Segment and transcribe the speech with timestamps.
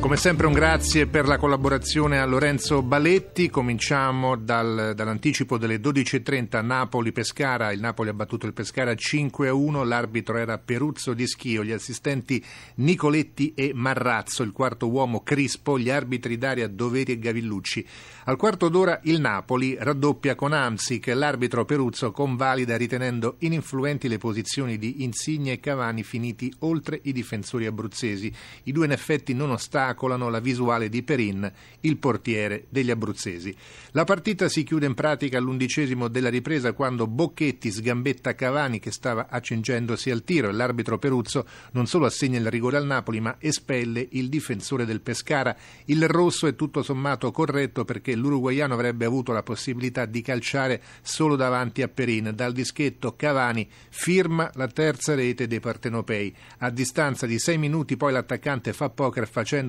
[0.00, 6.64] Come sempre un grazie per la collaborazione a Lorenzo Baletti, cominciamo dal, dall'anticipo delle 12.30
[6.64, 12.42] Napoli-Pescara, il Napoli ha battuto il Pescara 5-1, l'arbitro era Peruzzo di Schio, gli assistenti
[12.76, 17.86] Nicoletti e Marrazzo, il quarto uomo Crispo, gli arbitri d'aria Doveri e Gavillucci.
[18.24, 24.78] Al quarto d'ora il Napoli raddoppia con Amsic, l'arbitro Peruzzo convalida ritenendo ininfluenti le posizioni
[24.78, 28.32] di Insigne e Cavani finiti oltre i difensori abruzzesi.
[28.64, 29.50] I due in effetti non
[29.88, 33.54] ostacolano la visuale di Perin, il portiere degli abruzzesi.
[33.92, 39.28] La partita si chiude in pratica all'undicesimo della ripresa quando Bocchetti sgambetta Cavani che stava
[39.30, 44.06] accingendosi al tiro e l'arbitro Peruzzo non solo assegna il rigore al Napoli ma espelle
[44.12, 45.56] il difensore del Pescara.
[45.86, 51.36] Il rosso è tutto sommato corretto perché l'uruguaiano avrebbe avuto la possibilità di calciare solo
[51.36, 52.32] davanti a Perin.
[52.34, 56.34] Dal dischetto Cavani firma la terza rete dei partenopei.
[56.58, 59.26] A distanza di sei minuti poi l'attaccante fa poker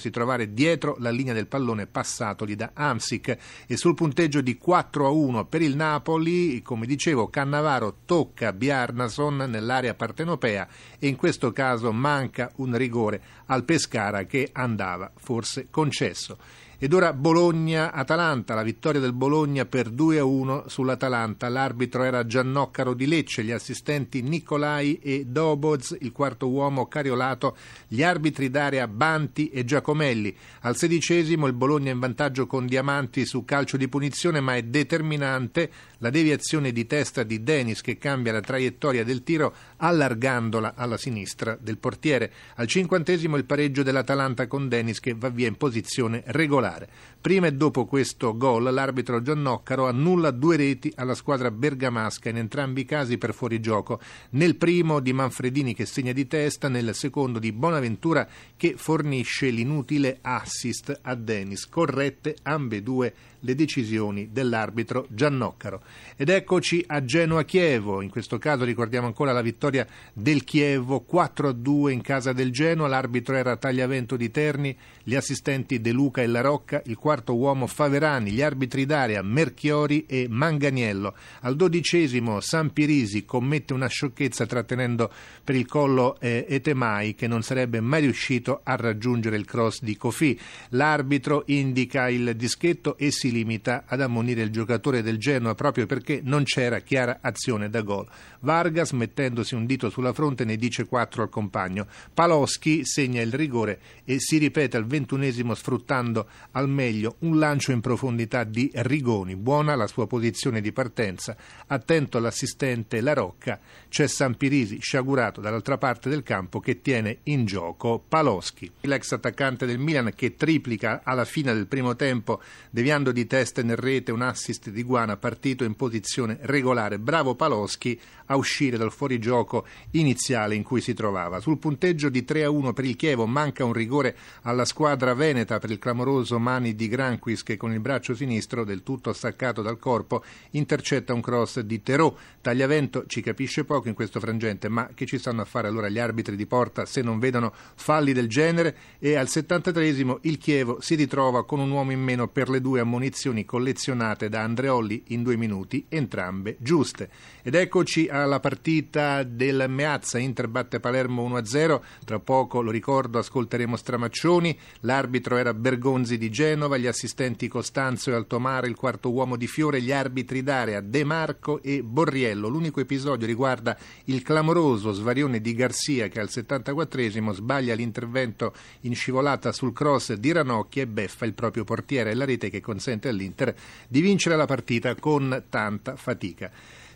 [0.00, 5.06] facendosi trovare dietro la linea del pallone passatogli da Amsic e sul punteggio di 4
[5.06, 10.66] a 1 per il Napoli, come dicevo, Cannavaro tocca Bjarnason nell'area partenopea
[10.98, 16.38] e in questo caso manca un rigore al Pescara che andava forse concesso.
[16.82, 21.50] Ed ora Bologna-Atalanta, la vittoria del Bologna per 2-1 sull'Atalanta.
[21.50, 27.54] L'arbitro era Giannoccaro di Lecce, gli assistenti Nicolai e Doboz, il quarto uomo Cariolato,
[27.86, 30.34] gli arbitri d'area Banti e Giacomelli.
[30.60, 35.70] Al sedicesimo il Bologna in vantaggio con Diamanti su calcio di punizione, ma è determinante
[35.98, 41.58] la deviazione di testa di Denis che cambia la traiettoria del tiro allargandola alla sinistra
[41.60, 42.32] del portiere.
[42.54, 46.88] Al cinquantesimo il pareggio dell'Atalanta con Denis che va via in posizione regolare regolare.
[47.20, 52.82] Prima e dopo questo gol l'arbitro Giannoccaro annulla due reti alla squadra bergamasca in entrambi
[52.82, 54.00] i casi per fuorigioco.
[54.30, 60.18] Nel primo di Manfredini che segna di testa, nel secondo di Bonaventura che fornisce l'inutile
[60.22, 61.68] assist a Denis.
[61.68, 65.82] Corrette ambedue le decisioni dell'arbitro Giannoccaro.
[66.16, 72.00] Ed eccoci a Genoa-Chievo, in questo caso ricordiamo ancora la vittoria del Chievo 4-2 in
[72.02, 76.82] casa del Genoa, l'arbitro era Tagliavento di Terni, gli assistenti De Luca e La Rocca,
[76.86, 81.14] il quarto uomo Faverani, gli arbitri d'area Merchiori e Manganiello.
[81.40, 85.10] Al dodicesimo San Pirisi commette una sciocchezza trattenendo
[85.42, 89.96] per il collo eh, Etemai che non sarebbe mai riuscito a raggiungere il cross di
[89.96, 90.38] Kofi.
[90.70, 96.20] L'arbitro indica il dischetto e si limita ad ammonire il giocatore del Genoa proprio perché
[96.22, 98.06] non c'era chiara azione da gol.
[98.40, 101.86] Vargas, mettendosi un dito sulla fronte, ne dice quattro al compagno.
[102.12, 107.80] Paloschi segna il rigore e si ripete al ventunesimo sfruttando al meglio un lancio in
[107.80, 109.36] profondità di Rigoni.
[109.36, 111.36] Buona la sua posizione di partenza.
[111.66, 113.58] Attento all'assistente La Rocca.
[113.88, 118.70] C'è Sampirisi sciagurato dall'altra parte del campo che tiene in gioco Paloschi.
[118.82, 123.62] L'ex attaccante del Milan che triplica alla fine del primo tempo deviando di di testa
[123.62, 126.98] nel rete, un assist di Guana partito in posizione regolare.
[126.98, 131.40] Bravo Paloschi a uscire dal fuorigioco iniziale in cui si trovava.
[131.40, 135.58] Sul punteggio di 3 a 1 per il Chievo manca un rigore alla squadra veneta
[135.58, 139.78] per il clamoroso Mani di Granquis che con il braccio sinistro, del tutto staccato dal
[139.78, 142.14] corpo, intercetta un cross di Terò.
[142.40, 145.98] Tagliavento ci capisce poco in questo frangente, ma che ci stanno a fare allora gli
[145.98, 148.76] arbitri di porta se non vedono falli del genere?
[148.98, 149.88] E al 73
[150.22, 154.28] il Chievo si ritrova con un uomo in meno per le due ammonizioni munizioni collezionate
[154.28, 157.10] da Andreolli in due minuti, entrambe giuste.
[157.42, 163.76] Ed eccoci alla partita del Meazza, Inter batte Palermo 1-0, tra poco, lo ricordo, ascolteremo
[163.76, 169.48] Stramaccioni, l'arbitro era Bergonzi di Genova, gli assistenti Costanzo e Altomare, il quarto uomo di
[169.48, 172.46] Fiore, gli arbitri d'area De Marco e Borriello.
[172.46, 179.50] L'unico episodio riguarda il clamoroso svarione di Garcia che al 74esimo sbaglia l'intervento in scivolata
[179.50, 182.14] sul cross di Ranocchia e beffa il proprio portiere.
[182.14, 183.54] La rete che consente all'Inter
[183.88, 186.50] di vincere la partita con tanta fatica.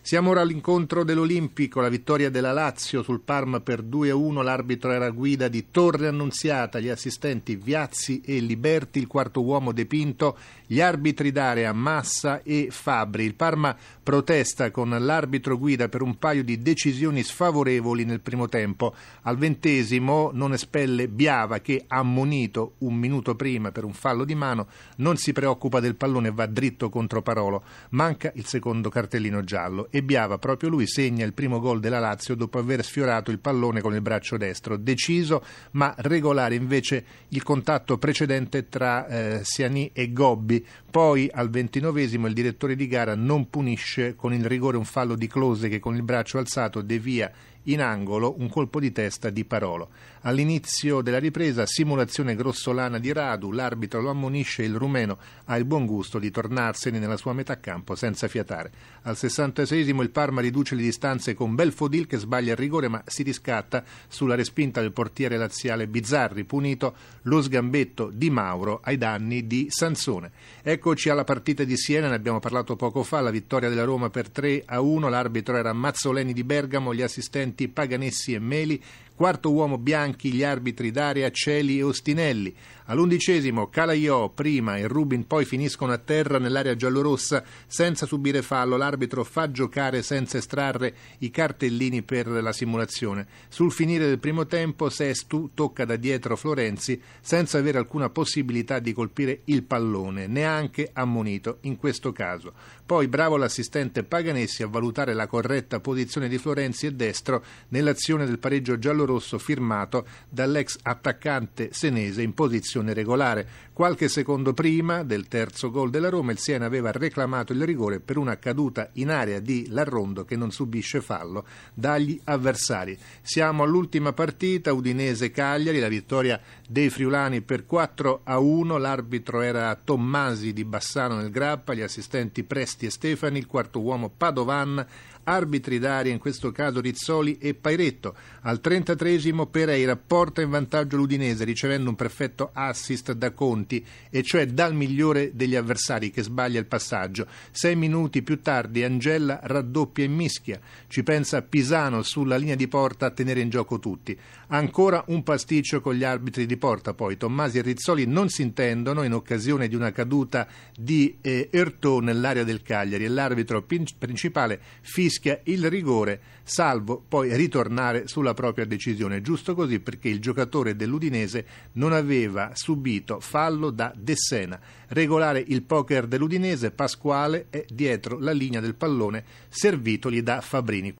[0.06, 5.49] Siamo ora all'incontro dell'Olimpico, la vittoria della Lazio sul Parma per 2-1, l'arbitro era guida
[5.49, 10.37] di Torre Annunziata, gli assistenti Viazzi e Liberti, il quarto uomo De Pinto,
[10.67, 13.25] gli arbitri d'area Massa e Fabri.
[13.25, 18.95] Il Parma protesta con l'arbitro guida per un paio di decisioni sfavorevoli nel primo tempo.
[19.23, 24.67] Al ventesimo non espelle Biava che, ammonito un minuto prima per un fallo di mano,
[24.97, 27.62] non si preoccupa del pallone e va dritto contro Parolo.
[27.91, 32.35] Manca il secondo cartellino giallo e Biava, proprio lui, segna il primo gol della Lazio
[32.35, 34.76] dopo aver sfiorato il pallone con il braccio destro.
[34.76, 40.67] Deciso ma regolare invece il contatto precedente tra eh, Siani e Gobbi.
[40.91, 45.29] Poi al ventinovesimo il direttore di gara non punisce con il rigore un fallo di
[45.29, 47.31] Close che con il braccio alzato devia
[47.64, 49.91] in angolo un colpo di testa di Parolo.
[50.23, 55.64] All'inizio della ripresa, simulazione grossolana di Radu, l'arbitro lo ammonisce e il rumeno ha il
[55.64, 58.73] buon gusto di tornarsene nella sua metà campo senza fiatare.
[59.02, 63.23] Al 66 il Parma riduce le distanze con Belfodil che sbaglia il rigore ma si
[63.23, 69.67] riscatta sulla respinta del portiere laziale Bizzarri, punito lo sgambetto di Mauro ai danni di
[69.71, 70.31] Sansone.
[70.63, 74.31] Eccoci alla partita di Siena, ne abbiamo parlato poco fa, la vittoria della Roma per
[74.31, 78.83] 3 a 1, l'arbitro era Mazzoleni di Bergamo, gli assistenti Paganessi e Meli,
[79.15, 82.55] quarto uomo Bianchi, gli arbitri Daria, Celi e Ostinelli.
[82.87, 88.77] All'undicesimo Calaiò prima e Rubin poi finiscono a terra nell'area giallorossa senza subire fallo.
[88.77, 93.27] L'arbitro fa giocare senza estrarre i cartellini per la simulazione.
[93.49, 98.93] Sul finire del primo tempo Sestu tocca da dietro Florenzi senza avere alcuna possibilità di
[98.93, 102.53] colpire il pallone, neanche ammonito in questo caso.
[102.85, 108.39] Poi bravo l'assistente Paganessi a valutare la corretta posizione di Florenzi e destro nell'azione del
[108.39, 109.04] pareggio giallorosso
[109.39, 113.47] firmato dall'ex attaccante senese in posizione regolare.
[113.73, 118.17] Qualche secondo prima del terzo gol della Roma il Siena aveva reclamato il rigore per
[118.17, 122.97] una caduta in area di Larrondo che non subisce fallo dagli avversari.
[123.21, 130.53] Siamo all'ultima partita, Udinese-Cagliari, la vittoria dei friulani per 4 a 1, l'arbitro era Tommasi
[130.53, 134.87] di Bassano nel Grappa, gli assistenti Presti e Stefani, il quarto uomo Padovan
[135.25, 138.15] arbitri d'aria, in questo caso Rizzoli e Pairetto.
[138.43, 144.47] Al 33 Pereira porta in vantaggio l'Udinese ricevendo un perfetto assist da Conti, e cioè
[144.47, 147.26] dal migliore degli avversari che sbaglia il passaggio.
[147.50, 150.61] Sei minuti più tardi Angella raddoppia e mischia.
[150.87, 154.17] Ci pensa Pisano sulla linea di porta a tenere in gioco tutti.
[154.49, 159.03] Ancora un pasticcio con gli arbitri di porta, poi Tommasi e Rizzoli non si intendono
[159.03, 160.47] in occasione di una caduta
[160.77, 167.35] di eh, Ertò nell'area del Cagliari e l'arbitro principale fissa fischia il rigore, salvo poi
[167.37, 169.21] ritornare sulla propria decisione.
[169.21, 174.59] Giusto così perché il giocatore dell'Udinese non aveva subito fallo da Dessena.
[174.89, 180.93] Regolare il poker dell'Udinese, Pasquale è dietro la linea del pallone servitogli da Fabrini.